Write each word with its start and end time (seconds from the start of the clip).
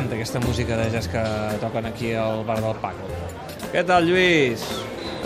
M'encanta 0.00 0.16
aquesta 0.16 0.40
música 0.40 0.76
de 0.78 0.84
jazz 0.94 1.08
que 1.12 1.22
toquen 1.60 1.84
aquí 1.84 2.14
al 2.16 2.40
bar 2.48 2.56
del 2.64 2.72
Paco. 2.80 3.04
Què 3.68 3.82
tal, 3.84 4.06
Lluís? 4.08 4.62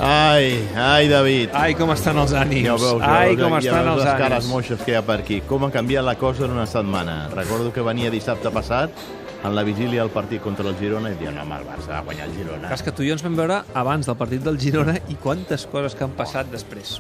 Ai, 0.03 0.59
ai, 0.75 1.07
David. 1.07 1.55
Ai, 1.55 1.77
com 1.79 1.93
estan 1.95 2.19
els 2.19 2.35
ànims. 2.35 2.67
Ja 2.67 2.75
veus, 2.75 2.99
ja 2.99 3.13
Ai, 3.21 3.37
veus, 3.37 3.45
com 3.45 3.55
ja 3.55 3.61
estan 3.61 3.87
veus 3.87 3.93
els 3.93 4.03
les 4.09 4.19
cares 4.25 4.51
moixes 4.51 4.83
que 4.83 4.91
hi 4.91 4.99
ha 4.99 5.05
per 5.07 5.21
aquí. 5.23 5.39
Com 5.47 5.69
ha 5.69 5.71
canviat 5.71 6.03
la 6.03 6.17
cosa 6.19 6.49
en 6.49 6.59
una 6.59 6.67
setmana. 6.67 7.29
Recordo 7.37 7.71
que 7.71 7.87
venia 7.87 8.11
dissabte 8.11 8.51
passat, 8.51 9.07
en 9.47 9.55
la 9.55 9.63
vigília 9.63 10.03
del 10.03 10.11
partit 10.11 10.43
contra 10.43 10.67
el 10.67 10.75
Girona, 10.83 11.15
i 11.15 11.21
diuen, 11.23 11.39
home, 11.39 11.61
el 11.63 11.71
Barça 11.71 11.95
va 11.95 12.03
guanyar 12.11 12.27
el 12.33 12.35
Girona. 12.41 12.75
Cas 12.75 12.83
que 12.83 12.91
tu 12.91 13.07
i 13.07 13.13
jo 13.13 13.15
ens 13.15 13.23
vam 13.23 13.39
veure 13.39 13.63
abans 13.79 14.11
del 14.11 14.19
partit 14.19 14.43
del 14.43 14.59
Girona 14.59 14.99
i 15.07 15.23
quantes 15.23 15.71
coses 15.71 15.95
que 15.95 16.03
han 16.09 16.19
passat 16.19 16.51
després. 16.51 16.99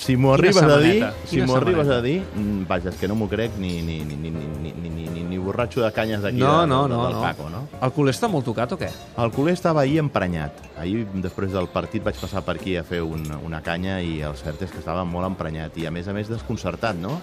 Si 0.00 0.16
m'ho 0.16 0.32
arribes 0.32 0.62
a 0.64 0.78
dir, 0.80 1.04
si 1.28 1.42
m'ho 1.44 1.58
arribes 1.58 1.88
a 1.92 1.98
dir, 2.00 2.22
vaja, 2.68 2.88
és 2.88 2.96
que 2.96 3.08
no 3.10 3.18
m'ho 3.20 3.26
crec 3.28 3.58
ni, 3.60 3.82
ni, 3.84 3.98
ni, 4.00 4.16
ni, 4.16 4.30
ni, 4.32 4.46
ni, 4.72 4.72
ni, 4.72 5.04
ni, 5.04 5.24
ni 5.28 5.38
borratxo 5.38 5.82
de 5.84 5.90
canyes 5.92 6.22
d'aquí 6.24 6.40
No, 6.40 6.62
de, 6.62 6.70
no, 6.70 6.78
no, 6.88 7.02
del 7.04 7.18
no. 7.18 7.20
Paco, 7.20 7.50
no? 7.52 7.60
El 7.84 7.92
culer 7.92 8.14
està 8.16 8.30
molt 8.32 8.48
tocat 8.48 8.72
o 8.72 8.78
què? 8.80 8.88
El 9.20 9.32
culer 9.36 9.52
estava 9.58 9.82
ahir 9.84 9.98
emprenyat. 10.00 10.56
Ahir, 10.80 11.02
després 11.20 11.52
del 11.52 11.68
partit, 11.68 12.00
vaig 12.06 12.16
passar 12.16 12.40
per 12.46 12.56
aquí 12.56 12.78
a 12.80 12.84
fer 12.86 13.02
un, 13.04 13.26
una 13.44 13.60
canya 13.66 13.98
i 14.00 14.22
el 14.24 14.38
cert 14.40 14.64
és 14.64 14.72
que 14.72 14.80
estava 14.80 15.04
molt 15.04 15.28
emprenyat 15.28 15.76
i, 15.76 15.84
a 15.84 15.92
més 15.92 16.08
a 16.08 16.16
més, 16.16 16.32
desconcertat, 16.32 16.96
no? 16.96 17.18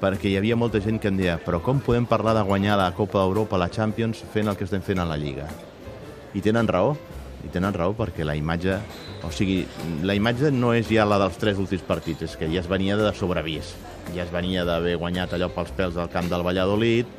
Perquè 0.00 0.28
hi 0.28 0.36
havia 0.36 0.60
molta 0.60 0.80
gent 0.84 1.00
que 1.00 1.08
em 1.08 1.16
deia 1.16 1.38
però 1.40 1.62
com 1.64 1.80
podem 1.80 2.04
parlar 2.08 2.36
de 2.36 2.44
guanyar 2.44 2.76
la 2.80 2.90
Copa 2.96 3.24
d'Europa, 3.24 3.56
la 3.60 3.72
Champions, 3.72 4.20
fent 4.34 4.52
el 4.52 4.60
que 4.60 4.68
estem 4.68 4.84
fent 4.84 5.00
a 5.00 5.08
la 5.08 5.16
Lliga? 5.20 5.48
I 6.36 6.44
tenen 6.44 6.68
raó, 6.68 6.94
i 7.44 7.52
tenen 7.52 7.74
raó 7.76 7.94
perquè 7.96 8.26
la 8.26 8.36
imatge... 8.38 8.78
O 9.26 9.30
sigui, 9.34 9.62
la 10.06 10.14
imatge 10.16 10.48
no 10.50 10.72
és 10.72 10.88
ja 10.88 11.04
la 11.04 11.18
dels 11.20 11.36
tres 11.40 11.58
últims 11.60 11.84
partits, 11.84 12.24
és 12.24 12.36
que 12.40 12.48
ja 12.48 12.62
es 12.62 12.68
venia 12.70 12.96
de 12.96 13.10
sobrevís. 13.16 13.74
Ja 14.14 14.24
es 14.24 14.32
venia 14.32 14.64
d'haver 14.64 14.96
guanyat 15.00 15.34
allò 15.36 15.50
pels 15.52 15.74
pèls 15.76 15.98
del 15.98 16.08
camp 16.12 16.30
del 16.30 16.44
Valladolid, 16.46 17.10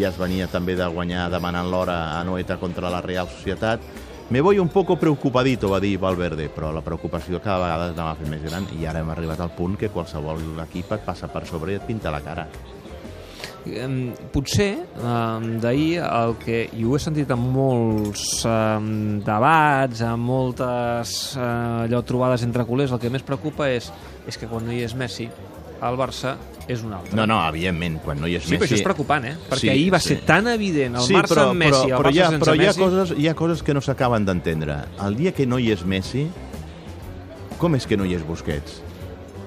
ja 0.00 0.08
es 0.08 0.18
venia 0.18 0.48
també 0.48 0.76
de 0.78 0.88
guanyar 0.88 1.28
demanant 1.32 1.68
l'hora 1.70 1.98
a 2.18 2.24
Noeta 2.24 2.56
contra 2.56 2.90
la 2.90 3.02
Real 3.04 3.28
Societat. 3.28 3.84
Me 4.30 4.40
voy 4.40 4.58
un 4.58 4.68
poco 4.70 4.96
preocupadito, 4.96 5.68
va 5.68 5.80
dir 5.82 5.98
Valverde, 5.98 6.48
però 6.54 6.70
la 6.72 6.84
preocupació 6.86 7.40
cada 7.42 7.64
vegada 7.64 7.88
es 7.90 7.96
anava 7.98 8.14
fent 8.16 8.30
més 8.30 8.44
gran 8.46 8.68
i 8.78 8.86
ara 8.86 9.02
hem 9.02 9.10
arribat 9.10 9.42
al 9.42 9.56
punt 9.56 9.76
que 9.76 9.90
qualsevol 9.90 10.62
equip 10.68 10.94
et 10.94 11.04
passa 11.04 11.28
per 11.28 11.44
sobre 11.50 11.74
i 11.74 11.80
et 11.80 11.88
pinta 11.88 12.14
la 12.14 12.22
cara. 12.22 12.46
Em, 13.66 14.14
potser 14.32 14.70
em, 15.04 15.46
d'ahir 15.60 16.00
el 16.00 16.32
que, 16.40 16.62
i 16.72 16.84
ho 16.88 16.94
he 16.96 17.00
sentit 17.02 17.28
en 17.34 17.42
molts 17.52 18.22
em, 18.48 19.20
debats, 19.26 20.00
en 20.06 20.22
moltes 20.24 21.16
eh, 21.36 21.44
allò, 21.84 22.00
trobades 22.08 22.46
entre 22.46 22.64
culers, 22.64 22.94
el 22.96 23.02
que 23.02 23.12
més 23.12 23.26
preocupa 23.26 23.68
és, 23.68 23.90
és 24.26 24.40
que 24.40 24.48
quan 24.48 24.64
no 24.64 24.72
hi 24.72 24.80
és 24.86 24.96
Messi, 24.96 25.28
el 25.80 25.96
Barça 26.00 26.34
és 26.70 26.82
un 26.84 26.92
altre. 26.96 27.12
No, 27.16 27.26
no, 27.28 27.38
evidentment, 27.48 27.98
quan 28.04 28.20
no 28.20 28.28
hi 28.28 28.36
és 28.38 28.44
Sí, 28.44 28.54
Messi... 28.54 28.60
però 28.62 28.68
això 28.70 28.80
és 28.80 28.86
preocupant, 28.88 29.24
eh? 29.28 29.36
Perquè 29.48 29.60
Sí, 29.66 29.70
ahir 29.72 29.88
va 29.92 30.00
sí. 30.00 30.14
ser 30.14 30.20
tan 30.28 30.48
evident 30.48 30.96
el 30.96 31.06
sí, 31.08 31.14
Barça 31.16 31.34
però, 31.34 31.48
amb 31.50 31.64
Messi 31.66 31.80
i 31.80 31.92
però, 31.92 31.96
el 31.96 31.96
però, 31.96 32.10
Barça 32.10 32.16
hi 32.16 32.20
ha, 32.20 32.28
sense 32.30 32.44
però 32.44 32.54
hi 32.54 32.64
ha, 32.64 32.68
Messi... 32.70 32.80
coses, 32.84 33.14
hi 33.18 33.28
ha 33.28 33.34
coses 33.34 33.62
que 33.66 33.74
no 33.76 33.84
s'acaben 33.84 34.28
d'entendre. 34.28 34.76
El 35.04 35.16
dia 35.20 35.32
que 35.36 35.46
no 35.48 35.58
hi 35.60 35.72
és 35.76 35.84
Messi, 35.84 36.28
com 37.60 37.76
és 37.76 37.84
que 37.88 37.96
no 38.00 38.08
hi 38.08 38.16
és 38.16 38.24
Busquets? 38.24 38.80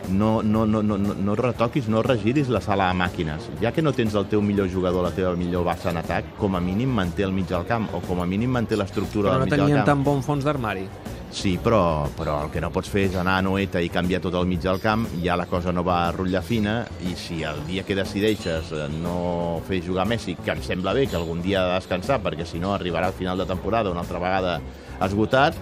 No, 0.10 0.42
no, 0.44 0.66
no, 0.66 0.82
no, 0.84 0.98
no, 0.98 1.14
no 1.16 1.36
retoquis, 1.36 1.88
no 1.88 2.02
regiris 2.04 2.50
la 2.50 2.60
sala 2.62 2.90
de 2.92 2.98
màquines. 3.00 3.48
Ja 3.62 3.72
que 3.72 3.82
no 3.82 3.94
tens 3.96 4.14
el 4.20 4.26
teu 4.28 4.42
millor 4.42 4.68
jugador, 4.70 5.04
la 5.04 5.12
teva 5.16 5.32
millor 5.40 5.64
base 5.64 5.90
en 5.90 5.98
atac, 5.98 6.34
com 6.38 6.56
a 6.56 6.62
mínim 6.62 6.90
manté 6.92 7.24
el 7.24 7.32
mig 7.32 7.48
del 7.48 7.66
camp, 7.66 7.88
o 7.96 8.02
com 8.04 8.20
a 8.22 8.26
mínim 8.28 8.52
manté 8.52 8.76
l'estructura 8.76 9.30
Però 9.32 9.40
del 9.40 9.40
no 9.40 9.46
mig 9.46 9.52
del 9.56 9.60
tenien 9.66 9.78
camp. 9.80 9.88
tan 9.88 10.04
bon 10.04 10.22
fons 10.24 10.44
d'armari. 10.44 10.88
Sí, 11.34 11.56
però, 11.58 12.06
però 12.14 12.44
el 12.46 12.52
que 12.54 12.62
no 12.62 12.70
pots 12.70 12.92
fer 12.94 13.08
és 13.08 13.16
anar 13.18 13.40
a 13.40 13.42
Noeta 13.42 13.82
i 13.82 13.88
canviar 13.90 14.20
tot 14.22 14.36
el 14.38 14.46
mig 14.46 14.60
del 14.62 14.78
camp, 14.80 15.08
ja 15.24 15.34
la 15.36 15.48
cosa 15.50 15.72
no 15.74 15.82
va 15.84 16.04
a 16.06 16.12
rotllar 16.12 16.44
fina, 16.46 16.84
i 17.10 17.16
si 17.18 17.42
el 17.42 17.64
dia 17.66 17.82
que 17.88 17.96
decideixes 17.98 18.70
eh, 18.72 18.84
no 19.02 19.62
fer 19.66 19.80
jugar 19.82 20.06
Messi, 20.06 20.36
que 20.36 20.52
em 20.54 20.62
sembla 20.62 20.94
bé 20.94 21.08
que 21.08 21.16
algun 21.18 21.42
dia 21.42 21.64
ha 21.64 21.70
de 21.72 21.80
descansar, 21.80 22.20
perquè 22.22 22.46
si 22.46 22.60
no 22.60 22.76
arribarà 22.76 23.08
al 23.08 23.18
final 23.18 23.38
de 23.42 23.48
temporada 23.50 23.90
una 23.90 24.02
altra 24.06 24.20
vegada 24.20 24.60
esgotat, 25.02 25.56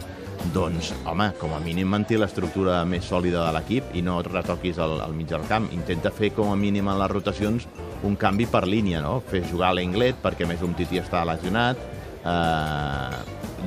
doncs, 0.54 0.92
home, 1.06 1.30
com 1.40 1.54
a 1.56 1.60
mínim 1.64 1.90
manté 1.92 2.18
l'estructura 2.20 2.82
més 2.90 3.06
sòlida 3.08 3.44
de 3.46 3.54
l'equip 3.56 3.94
i 3.96 4.02
no 4.06 4.18
retoquis 4.26 4.80
el, 4.82 4.98
el 5.06 5.14
mig 5.16 5.30
del 5.30 5.46
camp. 5.50 5.70
Intenta 5.76 6.12
fer 6.12 6.32
com 6.36 6.52
a 6.52 6.58
mínim 6.60 6.90
en 6.92 7.00
les 7.00 7.12
rotacions 7.12 7.68
un 8.08 8.18
canvi 8.20 8.48
per 8.50 8.66
línia, 8.68 9.04
no? 9.06 9.20
Fer 9.32 9.44
jugar 9.52 9.74
l'Englet 9.78 10.20
perquè 10.24 10.50
més 10.50 10.64
un 10.66 10.74
Titi 10.78 11.00
està 11.02 11.24
lesionat, 11.28 11.80
eh, 12.26 13.22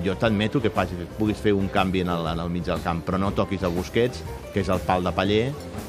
jo 0.04 0.18
t'admeto 0.18 0.60
que, 0.60 0.74
faci, 0.74 0.98
que 0.98 1.08
puguis 1.18 1.40
fer 1.40 1.54
un 1.54 1.70
canvi 1.72 2.02
en 2.04 2.12
el, 2.12 2.26
en 2.34 2.44
el 2.44 2.50
mig 2.50 2.66
del 2.66 2.82
camp, 2.84 3.04
però 3.06 3.20
no 3.20 3.32
toquis 3.32 3.62
a 3.62 3.72
Busquets, 3.72 4.24
que 4.52 4.64
és 4.64 4.70
el 4.72 4.82
pal 4.84 5.06
de 5.06 5.14
paller, 5.14 5.44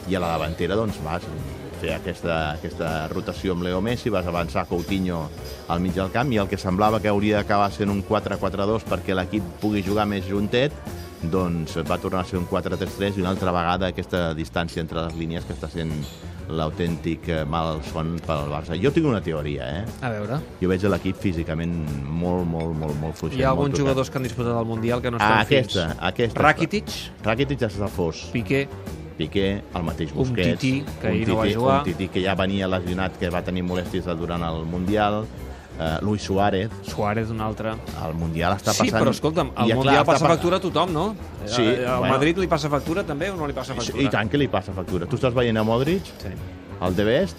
i 0.07 0.15
a 0.15 0.21
la 0.21 0.35
davantera 0.35 0.77
doncs 0.77 1.01
vas 1.03 1.25
fer 1.85 1.93
aquesta, 1.99 2.35
aquesta 2.57 2.91
rotació 3.11 3.53
amb 3.55 3.65
Leo 3.67 3.81
Messi, 3.83 4.09
vas 4.13 4.25
avançar 4.27 4.65
Coutinho 4.69 5.25
al 5.69 5.79
mig 5.83 5.93
del 5.95 6.11
camp, 6.13 6.31
i 6.33 6.39
el 6.41 6.49
que 6.49 6.57
semblava 6.57 6.99
que 7.01 7.11
hauria 7.11 7.41
d'acabar 7.43 7.71
sent 7.73 7.91
un 7.93 8.03
4-4-2 8.07 8.85
perquè 8.89 9.15
l'equip 9.17 9.43
pugui 9.61 9.83
jugar 9.85 10.07
més 10.09 10.25
juntet, 10.27 10.73
doncs 11.25 11.77
va 11.87 11.97
tornar 11.97 12.21
a 12.23 12.27
ser 12.29 12.37
un 12.37 12.45
4-3-3 12.49 13.17
i 13.17 13.23
una 13.23 13.31
altra 13.33 13.53
vegada 13.55 13.87
aquesta 13.89 14.31
distància 14.37 14.81
entre 14.83 15.05
les 15.07 15.15
línies 15.17 15.45
que 15.47 15.55
està 15.55 15.69
sent 15.71 15.93
l'autèntic 16.45 17.25
eh, 17.33 17.39
mal 17.49 17.79
son 17.89 18.19
pel 18.21 18.43
Barça. 18.51 18.75
Jo 18.77 18.91
tinc 18.93 19.07
una 19.09 19.21
teoria, 19.25 19.65
eh? 19.79 19.85
A 20.05 20.11
veure, 20.13 20.37
Jo 20.61 20.69
veig 20.69 20.83
l'equip 20.85 21.17
físicament 21.23 21.73
molt, 22.05 22.45
molt, 22.45 22.75
molt, 22.77 22.93
molt 23.01 23.17
fluixet. 23.17 23.39
hi 23.39 23.45
ha 23.47 23.49
alguns 23.55 23.73
jugadors 23.79 24.11
que 24.13 24.19
han 24.21 24.27
disputat 24.27 24.53
el 24.59 24.67
Mundial 24.69 25.01
que 25.01 25.09
no 25.09 25.17
estan 25.17 25.39
Ah, 25.39 25.41
aquesta, 25.47 25.87
fins. 25.89 26.03
aquesta. 26.11 26.41
Rakitic, 26.45 26.93
Rakitic 27.25 27.59
ja 27.65 27.71
està 27.73 27.89
fos. 27.89 28.27
Piqué, 28.35 28.67
Piqué, 29.17 29.61
el 29.73 29.83
mateix 29.83 30.11
Un 30.11 30.17
Busquets. 30.17 30.59
Tití, 30.59 30.83
que 31.01 31.07
ahir 31.07 31.23
un 31.29 31.29
no 31.29 31.37
va 31.39 31.47
jugar. 31.53 31.77
Un 31.79 31.83
Tití 31.85 32.07
que 32.09 32.23
ja 32.25 32.35
venia 32.35 32.67
lesionat, 32.67 33.17
que 33.17 33.29
va 33.29 33.41
tenir 33.43 33.63
molèsties 33.63 34.05
durant 34.19 34.43
el 34.43 34.65
Mundial. 34.65 35.25
Uh, 35.75 35.99
Luis 36.05 36.21
Suárez, 36.23 36.69
Suárez 36.87 37.29
un 37.29 37.41
altre. 37.43 37.73
el 38.05 38.13
Mundial 38.15 38.53
està 38.55 38.71
Sí, 38.71 38.85
passant... 38.85 39.01
però 39.01 39.11
escolta'm, 39.11 39.49
el 39.57 39.65
I, 39.65 39.69
ja, 39.73 39.75
Mundial 39.75 39.95
clar, 39.97 40.05
passa 40.07 40.27
factura 40.29 40.55
a 40.55 40.59
tothom, 40.63 40.93
no? 40.93 41.15
Sí, 41.45 41.61
Eh, 41.65 41.85
Al 41.85 41.99
bueno. 41.99 42.13
Madrid 42.13 42.37
li 42.39 42.47
passa 42.47 42.69
factura 42.69 43.03
també 43.03 43.27
o 43.29 43.35
no 43.35 43.45
li 43.45 43.51
passa 43.53 43.75
factura? 43.75 44.01
I 44.01 44.07
tant 44.07 44.29
que 44.31 44.37
li 44.39 44.47
passa 44.47 44.71
factura. 44.71 45.05
Tu 45.05 45.17
estàs 45.19 45.33
veient 45.35 45.57
a 45.59 45.63
Modric, 45.67 46.01
Sí. 46.23 46.31
el 46.81 46.95
De 46.95 47.03
Best, 47.03 47.37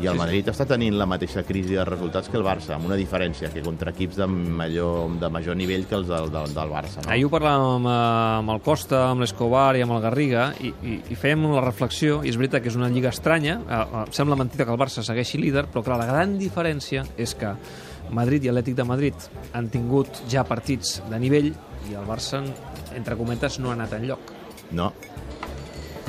i 0.00 0.06
el 0.06 0.14
Sí. 0.14 0.18
Madrid 0.18 0.48
està 0.48 0.66
tenint 0.66 0.96
la 0.98 1.06
mateixa 1.06 1.42
crisi 1.42 1.74
de 1.74 1.84
resultats 1.84 2.28
que 2.28 2.36
el 2.36 2.44
Barça, 2.44 2.74
amb 2.76 2.86
una 2.86 2.96
diferència, 2.96 3.50
que 3.52 3.62
contra 3.62 3.90
equips 3.90 4.16
de 4.16 4.26
major, 4.26 5.10
de 5.20 5.28
major 5.28 5.56
nivell 5.56 5.86
que 5.86 5.94
els 5.94 6.08
del, 6.08 6.30
del, 6.32 6.54
del 6.54 6.72
Barça. 6.72 7.04
No? 7.04 7.10
Ahir 7.12 7.26
ho 7.26 7.30
parlàvem 7.32 7.66
amb, 7.76 7.86
eh, 7.86 8.38
amb 8.40 8.54
el 8.56 8.60
Costa, 8.64 9.04
amb 9.10 9.20
l'Escobar 9.20 9.76
i 9.76 9.82
amb 9.82 9.96
el 9.96 10.02
Garriga 10.02 10.48
i, 10.60 10.72
i, 10.82 10.98
i 11.10 11.18
fèiem 11.18 11.46
la 11.52 11.62
reflexió, 11.64 12.22
i 12.24 12.32
és 12.32 12.38
veritat 12.40 12.62
que 12.62 12.72
és 12.72 12.76
una 12.78 12.88
lliga 12.92 13.12
estranya, 13.12 13.60
eh, 13.62 13.80
eh, 13.82 14.04
sembla 14.10 14.38
mentida 14.38 14.64
que 14.64 14.74
el 14.74 14.80
Barça 14.80 15.04
segueixi 15.06 15.38
líder, 15.38 15.66
però 15.72 15.84
clar, 15.86 15.98
la 16.00 16.08
gran 16.10 16.38
diferència 16.40 17.04
és 17.16 17.34
que 17.38 17.54
Madrid 18.12 18.44
i 18.44 18.50
Atlètic 18.52 18.76
de 18.76 18.84
Madrid 18.84 19.28
han 19.56 19.70
tingut 19.72 20.24
ja 20.28 20.44
partits 20.44 21.00
de 21.08 21.18
nivell 21.22 21.52
i 21.90 21.96
el 21.96 22.06
Barça, 22.06 22.42
entre 22.96 23.16
cometes, 23.16 23.58
no 23.58 23.70
ha 23.70 23.76
anat 23.78 23.94
enlloc. 23.96 24.32
No. 24.72 24.92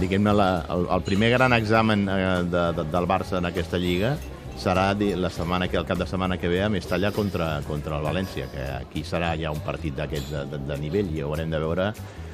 Diguem-ne, 0.04 0.32
el, 0.36 0.88
el 0.92 1.04
primer 1.08 1.30
gran 1.32 1.54
examen 1.56 2.08
eh, 2.12 2.44
de, 2.44 2.64
de, 2.76 2.84
del 2.92 3.06
Barça 3.08 3.38
en 3.40 3.48
aquesta 3.48 3.80
lliga 3.80 4.18
serà 4.60 4.92
la 4.94 5.30
setmana 5.34 5.70
que 5.72 5.80
el 5.80 5.86
cap 5.88 5.98
de 5.98 6.06
setmana 6.06 6.38
que 6.38 6.50
ve 6.52 6.62
a 6.62 6.70
Mestalla 6.70 7.12
contra, 7.16 7.62
contra 7.68 7.98
el 7.98 8.04
València, 8.06 8.50
que 8.52 8.66
aquí 8.76 9.04
serà 9.08 9.34
ja 9.40 9.54
un 9.54 9.64
partit 9.66 9.96
d'aquests 9.98 10.30
de, 10.34 10.44
de, 10.52 10.60
de 10.68 10.78
nivell 10.82 11.10
i 11.16 11.24
haurem 11.24 11.50
de 11.50 11.62
veure 11.64 11.88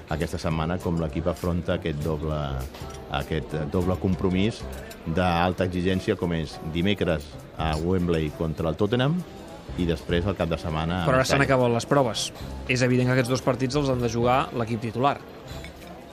aquesta 0.09 0.39
setmana 0.41 0.79
com 0.81 0.97
l'equip 0.99 1.29
afronta 1.29 1.77
aquest 1.77 2.01
doble, 2.03 2.37
aquest 3.21 3.53
doble 3.71 3.97
compromís 4.01 4.63
d'alta 5.05 5.69
exigència 5.69 6.17
com 6.17 6.33
és 6.33 6.57
dimecres 6.73 7.27
a 7.57 7.75
Wembley 7.77 8.33
contra 8.37 8.73
el 8.73 8.79
Tottenham 8.79 9.19
i 9.77 9.85
després 9.85 10.25
el 10.25 10.35
cap 10.35 10.49
de 10.49 10.57
setmana 10.57 11.03
Però 11.05 11.19
ara 11.21 11.27
s'han 11.27 11.45
acabat 11.45 11.69
les 11.71 11.85
proves. 11.85 12.31
És 12.67 12.81
evident 12.81 13.11
que 13.11 13.19
aquests 13.19 13.31
dos 13.37 13.45
partits 13.45 13.77
els 13.77 13.93
han 13.93 14.01
de 14.01 14.09
jugar 14.09 14.47
l'equip 14.57 14.81
titular. 14.89 15.19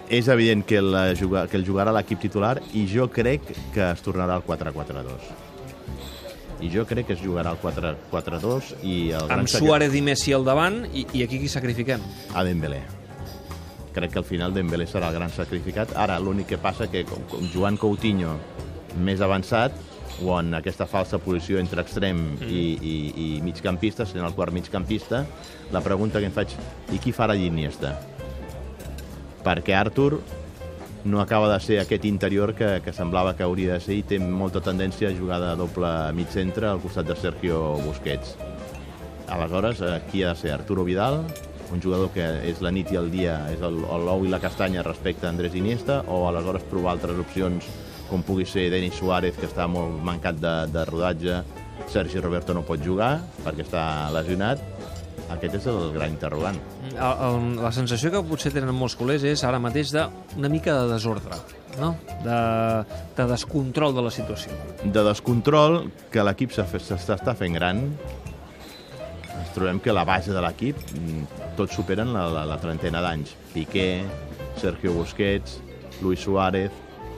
És 0.08 0.28
evident 0.28 0.62
que, 0.64 0.78
juga- 1.18 1.46
que 1.50 1.56
el 1.58 1.64
jugarà 1.66 1.92
l'equip 1.92 2.20
titular 2.22 2.60
i 2.78 2.84
jo 2.86 3.08
crec 3.10 3.42
que 3.74 3.90
es 3.90 4.02
tornarà 4.04 4.36
al 4.38 4.44
4-4-2. 4.46 5.32
I 6.62 6.70
jo 6.72 6.86
crec 6.88 7.08
que 7.10 7.12
es 7.16 7.20
jugarà 7.20 7.50
al 7.52 7.58
4-4-2 7.60 8.76
i 8.86 9.10
el 9.12 9.26
Amb 9.34 9.50
Suárez 9.50 9.92
i 9.98 10.00
Messi 10.00 10.32
al 10.32 10.44
davant 10.46 10.84
i, 10.94 11.02
i 11.12 11.24
aquí 11.26 11.40
qui 11.42 11.48
sacrifiquem? 11.52 12.00
a 12.34 12.44
Dembélé. 12.46 12.80
Crec 13.92 14.12
que 14.12 14.18
al 14.22 14.24
final 14.28 14.54
Dembélé 14.54 14.86
serà 14.88 15.10
el 15.10 15.14
gran 15.18 15.30
sacrificat. 15.32 15.92
Ara, 15.96 16.18
l'únic 16.20 16.46
que 16.54 16.58
passa 16.60 16.86
que 16.92 17.04
com, 17.08 17.26
com 17.28 17.44
Joan 17.52 17.76
Coutinho 17.76 18.38
més 18.96 19.20
avançat 19.20 19.74
o 20.24 20.32
en 20.40 20.54
aquesta 20.56 20.86
falsa 20.88 21.18
posició 21.20 21.58
entre 21.60 21.82
extrem 21.84 22.22
i, 22.46 22.62
i, 22.80 22.96
i 23.26 23.28
migcampista, 23.44 24.06
sent 24.08 24.24
el 24.24 24.32
quart 24.32 24.54
migcampista, 24.56 25.26
la 25.74 25.82
pregunta 25.84 26.20
que 26.22 26.30
em 26.30 26.32
faig, 26.32 26.54
i 26.94 27.00
qui 27.04 27.12
farà 27.12 27.36
Iniesta? 27.36 27.98
Perquè 29.46 29.76
Artur 29.78 30.18
no 31.06 31.20
acaba 31.22 31.52
de 31.52 31.60
ser 31.62 31.78
aquest 31.78 32.04
interior 32.04 32.52
que, 32.58 32.80
que 32.82 32.92
semblava 32.92 33.36
que 33.38 33.46
hauria 33.46 33.76
de 33.76 33.80
ser 33.84 34.00
i 34.00 34.02
té 34.02 34.18
molta 34.18 34.58
tendència 34.58 35.12
a 35.12 35.14
jugar 35.14 35.38
de 35.38 35.52
doble 35.60 35.90
mig 36.18 36.32
centre 36.34 36.66
al 36.66 36.82
costat 36.82 37.06
de 37.06 37.14
Sergio 37.20 37.60
Busquets. 37.84 38.34
Aleshores, 39.30 39.82
qui 40.10 40.24
ha 40.24 40.32
de 40.34 40.40
ser? 40.40 40.50
Arturo 40.54 40.82
Vidal, 40.86 41.20
un 41.72 41.82
jugador 41.82 42.10
que 42.14 42.26
és 42.50 42.62
la 42.62 42.72
nit 42.74 42.90
i 42.90 42.98
el 42.98 43.10
dia, 43.10 43.38
és 43.54 43.62
l'ou 43.62 44.26
i 44.26 44.30
la 44.30 44.42
castanya 44.42 44.84
respecte 44.86 45.26
a 45.26 45.30
Andrés 45.30 45.54
Iniesta, 45.54 46.02
o 46.10 46.26
aleshores 46.28 46.66
provar 46.70 46.96
altres 46.96 47.18
opcions 47.22 47.70
com 48.10 48.22
pugui 48.22 48.46
ser 48.46 48.68
Denis 48.70 48.98
Suárez, 48.98 49.38
que 49.38 49.48
està 49.48 49.66
molt 49.70 49.98
mancat 50.06 50.38
de, 50.42 50.54
de 50.74 50.84
rodatge, 50.90 51.40
Sergi 51.90 52.22
Roberto 52.22 52.54
no 52.54 52.64
pot 52.66 52.82
jugar 52.82 53.18
perquè 53.44 53.66
està 53.66 53.84
lesionat. 54.14 54.62
Aquest 55.34 55.56
és 55.58 55.66
el 55.70 55.90
gran 55.94 56.12
interrogant. 56.12 56.58
El, 56.92 56.98
el, 57.00 57.46
la 57.58 57.72
sensació 57.74 58.12
que 58.14 58.22
potser 58.26 58.52
tenen 58.54 58.74
molts 58.76 58.94
culers 58.98 59.24
és 59.26 59.42
ara 59.46 59.58
mateix 59.62 59.90
d'una 59.94 60.50
mica 60.52 60.76
de 60.78 60.92
desordre, 60.92 61.38
no? 61.80 61.94
de, 62.22 62.38
de 63.16 63.26
descontrol 63.32 63.96
de 63.96 64.06
la 64.06 64.12
situació. 64.14 64.54
De 64.84 65.02
descontrol, 65.08 65.80
que 66.14 66.24
l'equip 66.26 66.54
s'està 66.54 67.34
fent 67.38 67.58
gran, 67.58 67.82
ens 69.36 69.52
trobem 69.56 69.82
que 69.82 69.94
la 69.94 70.06
base 70.08 70.34
de 70.34 70.42
l'equip 70.44 70.78
mm, 70.94 71.42
tots 71.58 71.74
superen 71.74 72.14
la, 72.14 72.28
la, 72.32 72.46
la 72.48 72.60
trentena 72.62 73.02
d'anys. 73.04 73.34
Piqué, 73.54 74.04
Sergio 74.60 74.94
Busquets, 74.94 75.58
Luis 76.02 76.22
Suárez, 76.22 76.70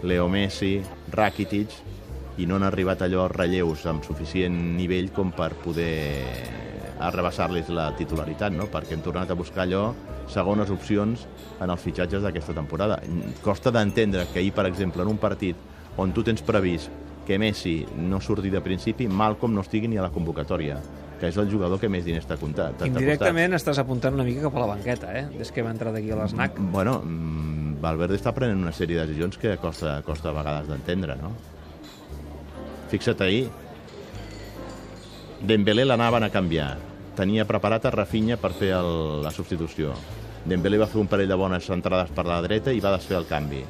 Leo 0.03 0.29
Messi, 0.33 0.79
Rakitic, 1.13 1.77
i 2.39 2.47
no 2.47 2.57
han 2.57 2.65
arribat 2.67 3.03
allò 3.03 3.27
relleus 3.31 3.85
amb 3.91 4.07
suficient 4.07 4.55
nivell 4.79 5.11
com 5.15 5.33
per 5.35 5.51
poder 5.59 6.68
arrebassar-los 7.01 7.71
la 7.75 7.89
titularitat, 7.97 8.55
no? 8.55 8.69
perquè 8.73 8.97
hem 8.97 9.03
tornat 9.05 9.31
a 9.31 9.37
buscar 9.39 9.65
allò, 9.65 9.91
segones 10.29 10.71
opcions 10.75 11.27
en 11.61 11.71
els 11.71 11.83
fitxatges 11.83 12.25
d'aquesta 12.25 12.55
temporada. 12.57 13.01
Costa 13.45 13.73
d'entendre 13.75 14.27
que 14.33 14.43
ahir, 14.43 14.55
per 14.57 14.67
exemple, 14.69 15.03
en 15.03 15.13
un 15.15 15.21
partit 15.21 15.57
on 15.99 16.13
tu 16.15 16.25
tens 16.27 16.43
previst 16.47 16.91
que 17.27 17.39
Messi 17.39 17.83
no 17.99 18.23
surti 18.25 18.51
de 18.51 18.63
principi, 18.65 19.09
Malcom 19.09 19.53
no 19.55 19.65
estigui 19.65 19.91
ni 19.91 19.99
a 19.99 20.07
la 20.07 20.15
convocatòria 20.15 20.79
que 21.19 21.27
és 21.33 21.37
el 21.37 21.49
jugador 21.51 21.81
que 21.83 21.89
més 21.91 22.05
diners 22.07 22.29
t'ha 22.31 22.37
comptat. 22.39 22.85
Indirectament 22.87 23.57
estàs 23.57 23.81
apuntant 23.83 24.15
una 24.15 24.23
mica 24.23 24.45
cap 24.45 24.55
a 24.55 24.61
la 24.63 24.69
banqueta, 24.71 25.11
eh? 25.19 25.25
des 25.35 25.51
que 25.51 25.65
va 25.67 25.73
entrar 25.75 25.91
d'aquí 25.91 26.13
a 26.15 26.19
l'SNAC. 26.21 26.61
Bueno, 26.71 27.01
mm, 27.03 27.81
Valverde 27.83 28.15
està 28.15 28.31
prenent 28.37 28.63
una 28.63 28.71
sèrie 28.71 29.01
de 29.01 29.09
decisions 29.09 29.39
que 29.43 29.57
costa, 29.59 29.97
costa 30.07 30.31
a 30.31 30.37
vegades 30.37 30.71
d'entendre, 30.71 31.19
no? 31.19 31.33
Fixa't 32.93 33.27
ahir, 33.27 33.49
Dembélé 35.39 35.85
l'anaven 35.85 36.25
a 36.27 36.31
canviar. 36.35 36.73
Tenia 37.19 37.43
preparat 37.51 37.83
a 37.89 37.91
Rafinha 37.91 38.37
per 38.39 38.53
fer 38.55 38.71
el, 38.77 38.89
la 39.25 39.33
substitució. 39.35 39.91
Dembélé 40.47 40.79
va 40.79 40.87
fer 40.87 41.01
un 41.03 41.09
parell 41.11 41.31
de 41.33 41.39
bones 41.39 41.67
entrades 41.75 42.13
per 42.15 42.25
la 42.29 42.39
dreta 42.45 42.71
i 42.71 42.79
va 42.79 42.93
desfer 42.95 43.17
el 43.19 43.27
canvi. 43.27 43.65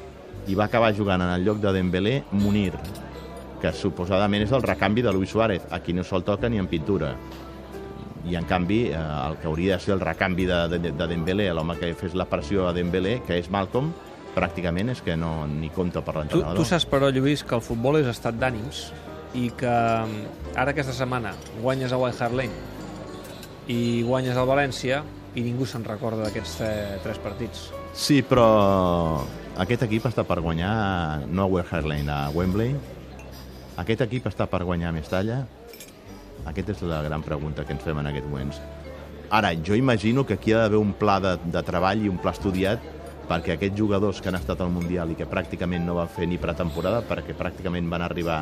I 0.52 0.56
va 0.58 0.66
acabar 0.68 0.92
jugant 0.96 1.24
en 1.24 1.32
el 1.32 1.46
lloc 1.46 1.62
de 1.62 1.72
Dembélé 1.72 2.12
Munir, 2.36 2.74
que 3.62 3.72
suposadament 3.72 4.44
és 4.44 4.52
el 4.52 4.66
recanvi 4.66 5.02
de 5.02 5.14
Luis 5.16 5.32
Suárez, 5.32 5.64
a 5.72 5.80
qui 5.80 5.96
no 5.96 6.04
se'l 6.04 6.26
toca 6.28 6.52
ni 6.52 6.60
en 6.60 6.68
pintura. 6.68 7.14
I, 8.28 8.36
en 8.36 8.44
canvi, 8.44 8.82
eh, 8.92 9.00
el 9.00 9.40
que 9.40 9.48
hauria 9.48 9.78
de 9.78 9.80
ser 9.80 9.96
el 9.96 10.04
recanvi 10.04 10.44
de, 10.44 10.62
de, 10.68 10.92
de 10.92 11.08
Dembélé, 11.08 11.48
l'home 11.56 11.78
que 11.80 11.94
fes 11.96 12.12
la 12.18 12.28
pressió 12.28 12.68
a 12.68 12.76
Dembélé, 12.76 13.22
que 13.24 13.40
és 13.40 13.48
Malcolm, 13.48 13.94
pràcticament 14.36 14.92
és 14.92 15.00
que 15.00 15.16
no 15.16 15.46
ni 15.48 15.72
compta 15.72 16.04
per 16.04 16.18
l'entrenador. 16.20 16.58
Tu, 16.58 16.66
tu 16.66 16.68
saps, 16.68 16.84
però, 16.84 17.08
Lluís, 17.08 17.48
que 17.48 17.56
el 17.56 17.64
futbol 17.64 17.96
és 18.02 18.12
estat 18.12 18.36
d'ànims 18.36 18.90
i 19.40 19.48
que 19.56 19.72
mm, 19.72 20.52
ara 20.60 20.76
aquesta 20.76 20.92
setmana 20.92 21.32
guanyes 21.62 21.96
a 21.96 22.00
White 22.00 22.20
Hart 22.20 22.36
Lane 22.36 22.76
i 23.68 24.02
guanyes 24.02 24.36
al 24.36 24.48
València 24.48 25.02
i 25.36 25.44
ningú 25.44 25.66
se'n 25.68 25.84
recorda 25.84 26.24
d'aquests 26.26 26.56
tres 27.04 27.20
partits. 27.22 27.68
Sí, 27.92 28.22
però 28.26 28.48
aquest 29.60 29.84
equip 29.88 30.08
està 30.08 30.24
per 30.26 30.40
guanyar 30.40 31.26
no 31.28 31.46
a 31.46 31.64
Hart 31.64 31.86
Lane, 31.86 32.10
a 32.10 32.30
Wembley. 32.34 32.74
Aquest 33.78 34.02
equip 34.08 34.26
està 34.26 34.48
per 34.50 34.64
guanyar 34.64 34.92
Mestalla? 34.96 35.44
Aquesta 36.46 36.72
és 36.72 36.82
la 36.88 37.02
gran 37.04 37.22
pregunta 37.22 37.64
que 37.64 37.74
ens 37.76 37.84
fem 37.84 37.98
en 37.98 38.08
aquests 38.10 38.30
moments. 38.30 38.60
Ara, 39.30 39.52
jo 39.52 39.76
imagino 39.76 40.24
que 40.24 40.34
aquí 40.34 40.52
ha 40.52 40.62
d'haver 40.64 40.78
un 40.80 40.94
pla 40.96 41.18
de, 41.20 41.36
de 41.44 41.62
treball 41.62 42.06
i 42.06 42.08
un 42.08 42.16
pla 42.22 42.32
estudiat 42.32 42.80
perquè 43.28 43.58
aquests 43.58 43.76
jugadors 43.76 44.22
que 44.22 44.30
han 44.30 44.38
estat 44.38 44.62
al 44.64 44.72
Mundial 44.72 45.12
i 45.12 45.16
que 45.18 45.28
pràcticament 45.28 45.84
no 45.84 45.98
van 45.98 46.08
fer 46.08 46.26
ni 46.26 46.38
pretemporada, 46.40 47.02
perquè 47.04 47.36
pràcticament 47.36 47.90
van 47.92 48.06
arribar 48.06 48.38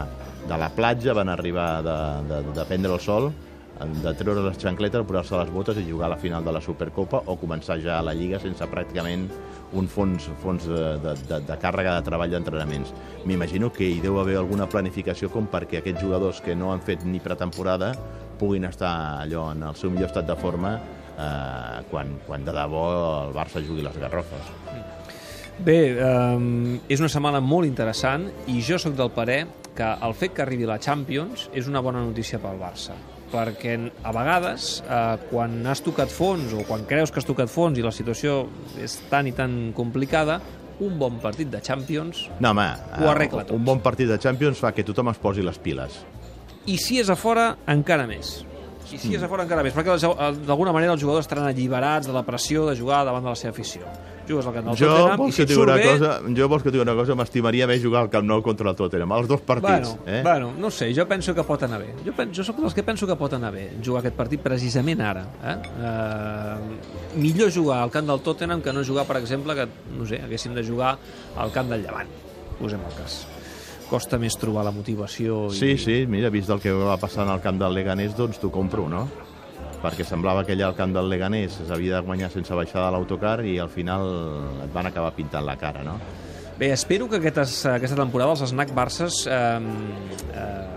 de 0.46 0.58
la 0.60 0.70
platja, 0.70 1.16
van 1.16 1.32
arribar 1.32 1.82
de, 1.82 1.96
de, 2.30 2.38
de 2.54 2.66
prendre 2.70 2.94
el 2.94 3.02
sol, 3.02 3.32
de 3.76 4.12
treure 4.16 4.40
les 4.40 4.56
xancletes, 4.56 5.04
posar-se 5.04 5.36
les 5.36 5.50
botes 5.52 5.76
i 5.76 5.84
jugar 5.84 6.06
a 6.06 6.14
la 6.14 6.16
final 6.16 6.44
de 6.44 6.52
la 6.54 6.62
Supercopa 6.64 7.20
o 7.28 7.36
començar 7.36 7.76
ja 7.82 7.98
a 7.98 8.04
la 8.04 8.14
Lliga 8.16 8.38
sense 8.40 8.64
pràcticament 8.72 9.26
un 9.76 9.88
fons, 9.90 10.30
fons 10.40 10.64
de, 10.64 10.94
de, 11.02 11.40
de, 11.44 11.56
càrrega 11.60 11.98
de 11.98 12.06
treball 12.06 12.32
d'entrenaments. 12.32 12.94
M'imagino 13.28 13.68
que 13.74 13.84
hi 13.84 13.98
deu 14.00 14.16
haver 14.20 14.38
alguna 14.40 14.68
planificació 14.70 15.28
com 15.32 15.48
perquè 15.52 15.82
aquests 15.82 16.00
jugadors 16.00 16.40
que 16.40 16.56
no 16.56 16.72
han 16.72 16.80
fet 16.86 17.04
ni 17.04 17.20
pretemporada 17.20 17.92
puguin 18.40 18.64
estar 18.68 18.92
allò 19.24 19.50
en 19.52 19.66
el 19.68 19.76
seu 19.76 19.92
millor 19.92 20.08
estat 20.08 20.28
de 20.28 20.36
forma 20.40 20.76
eh, 20.76 21.82
quan, 21.90 22.16
quan 22.26 22.46
de 22.46 22.54
debò 22.56 22.86
el 23.26 23.36
Barça 23.36 23.60
jugui 23.64 23.84
les 23.84 23.98
garrofes. 24.00 24.54
Bé, 25.56 25.96
um, 25.96 26.76
és 26.88 27.00
una 27.00 27.08
setmana 27.12 27.40
molt 27.40 27.68
interessant 27.68 28.26
i 28.52 28.60
jo 28.64 28.76
sóc 28.80 28.96
del 28.96 29.12
parer 29.12 29.42
que 29.76 29.88
el 30.04 30.16
fet 30.16 30.36
que 30.36 30.44
arribi 30.44 30.68
la 30.68 30.80
Champions 30.80 31.50
és 31.52 31.68
una 31.68 31.84
bona 31.84 32.04
notícia 32.04 32.40
pel 32.40 32.60
Barça 32.60 32.96
perquè 33.32 33.76
a 34.06 34.12
vegades 34.14 34.68
eh, 34.84 35.16
quan 35.30 35.58
has 35.66 35.82
tocat 35.84 36.12
fons 36.12 36.54
o 36.54 36.64
quan 36.68 36.86
creus 36.88 37.12
que 37.12 37.22
has 37.22 37.28
tocat 37.28 37.50
fons 37.52 37.78
i 37.78 37.84
la 37.84 37.94
situació 37.94 38.44
és 38.82 38.98
tan 39.10 39.28
i 39.28 39.34
tan 39.36 39.72
complicada 39.76 40.40
un 40.80 40.98
bon 41.00 41.16
partit 41.22 41.48
de 41.50 41.60
Champions 41.64 42.26
no, 42.38 42.50
home, 42.50 42.66
ho 43.00 43.08
arregla 43.10 43.46
tot. 43.46 43.56
Un 43.56 43.64
bon 43.64 43.80
partit 43.84 44.10
de 44.10 44.18
Champions 44.20 44.60
fa 44.60 44.74
que 44.76 44.84
tothom 44.84 45.12
es 45.12 45.20
posi 45.22 45.44
les 45.44 45.58
piles. 45.62 46.02
I 46.66 46.76
si 46.82 46.98
és 47.00 47.08
a 47.12 47.16
fora, 47.16 47.54
encara 47.70 48.08
més. 48.10 48.40
I 48.86 48.98
si 49.02 49.14
és 49.16 49.22
a 49.22 49.28
fora 49.30 49.42
encara 49.46 49.64
més, 49.66 49.74
perquè 49.74 49.96
d'alguna 50.46 50.74
manera 50.74 50.94
els 50.94 51.02
jugadors 51.02 51.26
estaran 51.26 51.48
alliberats 51.48 52.06
de 52.06 52.14
la 52.14 52.22
pressió 52.26 52.66
de 52.68 52.76
jugar 52.78 53.04
davant 53.06 53.24
de 53.24 53.32
la 53.32 53.38
seva 53.38 53.54
afició. 53.54 53.88
Jugues 54.26 54.46
al 54.46 54.54
Camp 54.56 54.66
Nou 54.66 54.76
jo, 54.78 54.88
Tottenham 54.90 55.22
i 55.28 55.34
si 55.34 55.42
et 55.44 55.52
surt 55.54 55.62
una 55.68 55.76
bé... 55.78 55.86
Cosa, 55.86 56.12
jo 56.34 56.48
vols 56.50 56.64
que 56.64 56.70
et 56.70 56.74
digui 56.74 56.82
una 56.82 56.96
cosa, 56.98 57.14
m'estimaria 57.18 57.68
més 57.70 57.82
jugar 57.82 58.02
al 58.04 58.10
Camp 58.10 58.26
Nou 58.26 58.42
contra 58.46 58.72
el 58.72 58.78
Tottenham, 58.78 59.14
els 59.18 59.30
dos 59.30 59.44
partits. 59.46 59.92
Bueno, 59.94 60.10
eh? 60.10 60.20
bueno, 60.26 60.50
no 60.58 60.70
sé, 60.74 60.90
jo 60.96 61.06
penso 61.10 61.34
que 61.34 61.44
pot 61.46 61.62
anar 61.66 61.80
bé. 61.84 61.92
Jo, 62.02 62.14
penso, 62.16 62.40
jo 62.40 62.48
soc 62.48 62.58
dels 62.62 62.74
que 62.74 62.86
penso 62.86 63.06
que 63.06 63.18
pot 63.18 63.38
anar 63.38 63.52
bé 63.54 63.68
jugar 63.78 64.02
aquest 64.02 64.18
partit 64.18 64.42
precisament 64.42 65.04
ara. 65.06 65.24
Eh? 65.46 65.56
Uh, 65.78 67.14
millor 67.22 67.54
jugar 67.54 67.84
al 67.84 67.94
camp 67.94 68.10
del 68.10 68.22
Tottenham 68.26 68.66
que 68.66 68.74
no 68.74 68.84
jugar, 68.86 69.06
per 69.06 69.20
exemple, 69.22 69.54
que 69.54 69.70
no 69.94 70.10
sé, 70.10 70.22
haguéssim 70.26 70.58
de 70.58 70.66
jugar 70.66 70.96
al 71.38 71.54
camp 71.54 71.70
del 71.70 71.86
Llevant. 71.86 72.10
Posem 72.58 72.82
el 72.82 72.98
cas 72.98 73.24
costa 73.90 74.18
més 74.18 74.36
trobar 74.40 74.64
la 74.66 74.74
motivació. 74.74 75.46
I... 75.52 75.56
Sí, 75.58 75.76
sí, 75.78 75.96
mira, 76.10 76.30
vist 76.34 76.50
el 76.50 76.60
que 76.62 76.74
va 76.74 76.98
passar 77.00 77.24
en 77.26 77.32
el 77.34 77.42
camp 77.44 77.60
del 77.62 77.74
Leganés, 77.74 78.16
doncs 78.18 78.42
t'ho 78.42 78.52
compro, 78.54 78.88
no? 78.92 79.06
perquè 79.76 80.06
semblava 80.08 80.42
que 80.44 80.54
allà 80.56 80.70
al 80.70 80.76
camp 80.76 80.94
del 80.94 81.08
Leganés 81.10 81.58
s'havia 81.68 81.98
de 81.98 82.06
guanyar 82.06 82.30
sense 82.32 82.54
baixar 82.56 82.80
de 82.86 82.92
l'autocar 82.94 83.36
i 83.46 83.58
al 83.62 83.68
final 83.70 84.08
et 84.64 84.72
van 84.74 84.88
acabar 84.88 85.12
pintant 85.14 85.44
la 85.46 85.56
cara, 85.60 85.84
no? 85.86 85.98
Bé, 86.56 86.70
espero 86.72 87.08
que 87.08 87.20
aquesta, 87.20 87.44
aquesta 87.76 87.98
temporada 87.98 88.32
els 88.32 88.46
Snack 88.48 88.72
Barces 88.74 89.26
eh, 89.28 89.60
eh, 90.32 90.75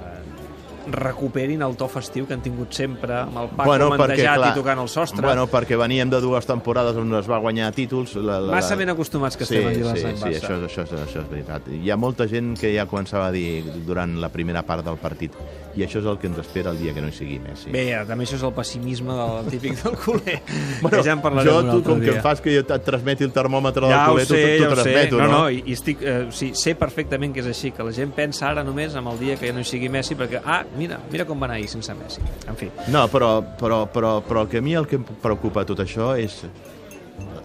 recuperin 0.88 1.62
el 1.66 1.76
to 1.80 1.88
festiu 1.92 2.28
que 2.28 2.36
han 2.38 2.44
tingut 2.46 2.74
sempre 2.76 3.16
amb 3.24 3.42
el 3.44 3.50
Paco 3.54 3.70
bueno, 3.72 3.90
mantejat 3.94 4.46
i 4.50 4.52
tocant 4.58 4.84
el 4.84 4.90
sostre. 4.92 5.24
Bueno, 5.26 5.48
perquè 5.52 5.78
veníem 5.80 6.12
de 6.12 6.22
dues 6.24 6.48
temporades 6.50 6.98
on 7.00 7.14
es 7.20 7.30
va 7.30 7.40
guanyar 7.44 7.72
títols. 7.76 8.16
La, 8.20 8.40
la, 8.44 8.58
Massa 8.58 8.78
ben 8.80 8.94
acostumats 8.94 9.38
que 9.38 9.48
sí, 9.48 9.60
estem 9.60 9.70
a 9.70 9.76
dir 9.76 9.86
sí, 9.86 10.06
sí, 10.06 10.16
sí, 10.22 10.36
això, 10.42 10.60
això, 10.66 10.86
això, 10.86 11.02
això 11.06 11.24
és 11.24 11.32
veritat. 11.32 11.72
Hi 11.74 11.92
ha 11.92 11.98
molta 12.00 12.28
gent 12.30 12.56
que 12.60 12.74
ja 12.76 12.88
començava 12.90 13.30
a 13.30 13.34
dir 13.36 13.64
durant 13.88 14.20
la 14.22 14.32
primera 14.34 14.64
part 14.68 14.86
del 14.86 15.00
partit 15.02 15.36
i 15.78 15.84
això 15.86 16.02
és 16.02 16.08
el 16.10 16.18
que 16.20 16.28
ens 16.30 16.40
espera 16.42 16.72
el 16.74 16.80
dia 16.82 16.94
que 16.96 17.02
no 17.04 17.10
hi 17.12 17.16
sigui 17.16 17.38
Messi. 17.44 17.72
Bé, 17.74 17.86
també 18.08 18.26
això 18.26 18.38
és 18.40 18.46
el 18.46 18.54
pessimisme 18.56 19.16
del 19.16 19.50
típic 19.54 19.78
del 19.84 19.98
culer. 20.00 20.40
bueno, 20.82 20.96
que 20.98 21.04
ja 21.06 21.16
en 21.16 21.22
parlarem 21.24 21.54
jo, 21.54 21.62
tu, 21.70 21.84
com 21.86 22.02
dia. 22.02 22.10
que 22.10 22.18
em 22.18 22.24
fas 22.26 22.42
que 22.44 22.56
jo 22.56 22.64
et 22.66 22.86
transmeti 22.86 23.28
el 23.28 23.34
termòmetre 23.36 23.92
ja 23.92 24.02
del 24.02 24.16
culer, 24.16 24.26
sé, 24.26 24.42
tu 24.42 24.64
t'ho 24.64 24.72
transmeto, 24.74 25.20
no? 25.22 25.28
no? 25.28 25.32
No, 25.38 25.44
i, 25.54 25.62
i 25.66 25.78
estic, 25.78 26.02
eh, 26.04 26.18
sí, 26.36 26.52
sé 26.58 26.76
perfectament 26.80 27.36
que 27.36 27.44
és 27.44 27.52
així, 27.52 27.72
que 27.76 27.86
la 27.86 27.94
gent 27.96 28.14
pensa 28.18 28.50
ara 28.50 28.66
només 28.66 28.98
amb 29.00 29.14
el 29.14 29.22
dia 29.22 29.38
que 29.40 29.54
no 29.56 29.64
hi 29.64 29.70
sigui 29.70 29.92
Messi, 29.94 30.18
perquè, 30.20 30.42
ah, 30.44 30.64
mira, 30.78 31.00
mira 31.12 31.26
com 31.26 31.40
va 31.40 31.50
anar 31.50 31.60
ahir 31.60 31.70
sense 31.72 31.94
Messi. 31.98 32.22
En 32.48 32.58
fi. 32.60 32.70
No, 32.94 33.08
però, 33.12 33.40
però, 33.60 33.86
però, 33.92 34.20
però 34.26 34.44
el 34.46 34.52
que 34.52 34.60
a 34.60 34.66
mi 34.66 34.76
el 34.78 34.88
que 34.88 35.00
em 35.00 35.08
preocupa 35.24 35.66
tot 35.66 35.82
això 35.86 36.12
és 36.20 36.44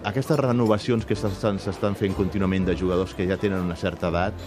aquestes 0.05 0.39
renovacions 0.39 1.07
que 1.09 1.17
s'estan 1.17 1.97
fent 1.97 2.15
contínuament 2.17 2.69
de 2.69 2.77
jugadors 2.77 3.15
que 3.17 3.27
ja 3.29 3.41
tenen 3.41 3.65
una 3.65 3.77
certa 3.77 4.11
edat 4.13 4.45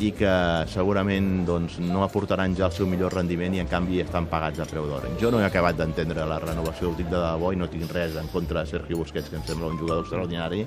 i 0.00 0.10
que 0.16 0.32
segurament 0.72 1.42
doncs, 1.44 1.76
no 1.84 2.02
aportaran 2.04 2.54
ja 2.56 2.66
el 2.70 2.72
seu 2.72 2.86
millor 2.88 3.12
rendiment 3.12 3.52
i 3.56 3.60
en 3.60 3.68
canvi 3.68 4.00
estan 4.00 4.28
pagats 4.32 4.62
a 4.62 4.66
preu 4.68 4.86
d'or. 4.88 5.04
Jo 5.20 5.28
no 5.32 5.42
he 5.42 5.44
acabat 5.44 5.76
d'entendre 5.76 6.24
la 6.28 6.38
renovació, 6.40 6.88
ho 6.90 6.96
dic 6.96 7.10
de 7.10 7.18
debò 7.20 7.52
i 7.52 7.60
no 7.60 7.68
tinc 7.68 7.92
res 7.92 8.16
en 8.16 8.30
contra 8.32 8.64
de 8.64 8.72
Sergio 8.72 9.02
Busquets, 9.02 9.28
que 9.28 9.36
em 9.36 9.44
sembla 9.44 9.68
un 9.68 9.76
jugador 9.80 10.06
extraordinari, 10.06 10.64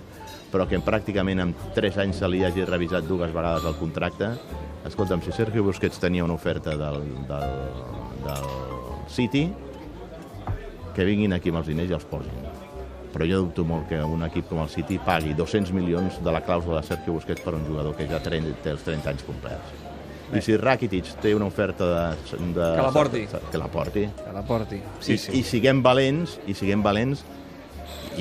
però 0.54 0.68
que 0.70 0.78
pràcticament 0.86 1.42
en 1.42 1.56
3 1.74 1.98
anys 2.06 2.22
se 2.22 2.30
li 2.30 2.44
hagi 2.46 2.68
revisat 2.70 3.10
dues 3.10 3.34
vegades 3.34 3.66
el 3.66 3.80
contracte. 3.82 4.30
Escolta'm, 4.88 5.22
si 5.24 5.32
Sergio 5.32 5.64
Busquets 5.64 6.00
tenia 6.00 6.26
una 6.26 6.36
oferta 6.36 6.76
del, 6.76 7.00
del, 7.30 7.56
del 8.26 8.50
City, 9.08 9.48
que 10.94 11.08
vinguin 11.08 11.34
aquí 11.34 11.54
amb 11.54 11.64
els 11.64 11.72
diners 11.72 11.94
i 11.94 11.98
els 11.98 12.08
posin 12.10 12.54
però 13.14 13.28
jo 13.30 13.44
dubto 13.44 13.64
molt 13.64 13.86
que 13.92 14.00
un 14.02 14.26
equip 14.26 14.48
com 14.50 14.64
el 14.64 14.70
City 14.74 14.98
pagui 15.06 15.36
200 15.38 15.72
milions 15.78 16.18
de 16.26 16.32
la 16.34 16.42
clàusula 16.42 16.82
de 16.82 16.88
Sergio 16.88 17.14
Busquets 17.14 17.44
per 17.46 17.54
un 17.54 17.66
jugador 17.68 17.94
que 17.96 18.08
ja 18.10 18.18
té 18.26 18.40
els 18.42 18.82
30 18.82 19.12
anys 19.12 19.26
complerts. 19.28 19.84
I 20.34 20.42
si 20.42 20.56
Rakitic 20.58 21.12
té 21.22 21.36
una 21.38 21.46
oferta 21.46 21.86
de... 21.92 22.38
de 22.56 22.70
que 22.74 22.82
la 22.82 22.92
porti. 22.96 23.22
Que 23.52 23.62
la 23.62 23.68
porti. 23.70 24.08
Que 24.18 24.34
la 24.34 24.42
porti, 24.48 24.82
sí, 25.00 25.14
I, 25.14 25.18
sí. 25.22 25.36
I 25.38 25.44
siguem 25.46 25.84
valents, 25.86 26.40
i 26.50 26.56
siguem 26.58 26.82
valents 26.82 27.22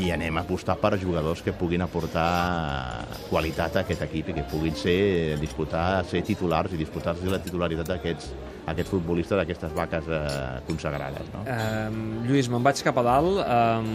i 0.01 0.11
anem 0.15 0.39
a 0.39 0.45
apostar 0.47 0.77
per 0.81 0.95
jugadors 1.01 1.43
que 1.43 1.53
puguin 1.53 1.83
aportar 1.85 3.05
qualitat 3.29 3.77
a 3.77 3.85
aquest 3.85 4.03
equip 4.07 4.31
i 4.33 4.39
que 4.39 4.45
puguin 4.51 4.75
ser 4.79 5.37
disputar, 5.41 6.05
ser 6.09 6.23
titulars 6.27 6.73
i 6.73 6.81
disputar-se 6.81 7.29
la 7.29 7.41
titularitat 7.43 7.89
d'aquests 7.93 8.33
aquest 8.63 8.93
futbolista 8.93 9.35
d'aquestes 9.35 9.73
vaques 9.75 10.07
eh, 10.07 10.61
consagrades. 10.69 11.27
No? 11.35 11.41
Um, 11.43 11.97
Lluís, 12.29 12.47
me'n 12.49 12.63
vaig 12.63 12.79
cap 12.87 13.01
a 13.01 13.03
dalt. 13.03 13.41
Um, 13.43 13.89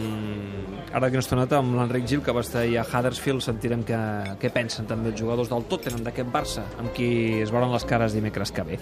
ara 0.91 1.07
que 1.07 1.15
no 1.15 1.23
estoneta 1.23 1.61
amb 1.61 1.77
l'Enric 1.77 2.03
Gil, 2.09 2.19
que 2.25 2.35
va 2.35 2.43
estar 2.43 2.65
ahir 2.65 2.75
a 2.81 2.83
Huddersfield, 2.83 3.39
sentirem 3.45 3.85
que, 3.87 3.95
què 4.41 4.51
pensen 4.51 4.89
també 4.89 5.13
els 5.13 5.21
jugadors 5.21 5.47
del 5.53 5.63
Tottenham, 5.71 6.03
d'aquest 6.03 6.33
Barça, 6.33 6.65
amb 6.81 6.91
qui 6.95 7.07
es 7.45 7.53
veuran 7.55 7.71
les 7.71 7.87
cares 7.87 8.11
dimecres 8.17 8.51
que 8.51 8.67
ve. 8.67 8.79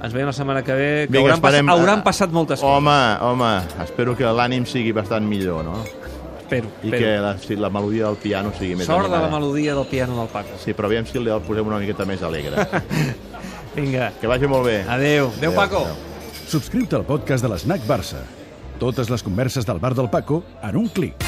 Ens 0.00 0.16
veiem 0.16 0.30
la 0.32 0.36
setmana 0.36 0.64
que 0.64 0.78
ve, 0.80 0.88
que 1.04 1.12
Vinga, 1.12 1.26
hauran, 1.28 1.42
esperem- 1.42 1.68
passat, 1.68 1.76
hauran 1.76 2.02
passat 2.08 2.32
moltes 2.32 2.64
coses. 2.64 2.78
Home, 2.80 2.98
home, 3.28 3.52
espero 3.84 4.16
que 4.16 4.32
l'ànim 4.32 4.64
sigui 4.64 4.96
bastant 4.96 5.28
millor, 5.28 5.60
no? 5.68 5.76
Espero, 6.52 6.68
I 6.82 6.86
espero. 6.92 6.98
que 6.98 7.18
la, 7.18 7.38
si 7.38 7.56
la 7.56 7.70
melodia 7.70 8.06
del 8.06 8.16
piano 8.20 8.52
sigui 8.58 8.74
més 8.76 8.86
Sort 8.86 9.06
de 9.06 9.10
la 9.10 9.22
animada. 9.22 9.40
melodia 9.40 9.74
del 9.74 9.86
piano 9.86 10.18
del 10.18 10.28
Paco. 10.28 10.58
Sí, 10.62 10.74
però 10.76 10.86
aviam 10.90 11.06
si 11.08 11.16
el 11.18 11.30
posem 11.46 11.66
una 11.66 11.78
miqueta 11.80 12.04
més 12.04 12.22
alegre. 12.22 12.66
Vinga, 13.76 14.12
que 14.20 14.28
vagi 14.28 14.46
molt 14.46 14.66
bé. 14.68 14.82
adeu. 14.86 15.30
Adeu, 15.38 15.54
Paco. 15.56 15.84
adéu. 15.86 15.96
Subscriu-te 16.52 16.96
al 16.96 17.04
podcast 17.08 17.42
de 17.42 17.48
l'Snac 17.48 17.86
Barça. 17.88 18.20
Totes 18.78 19.08
les 19.08 19.22
converses 19.22 19.64
del 19.64 19.78
bar 19.78 19.94
del 19.94 20.10
Paco 20.10 20.42
en 20.62 20.76
un 20.76 20.88
clic. 20.88 21.16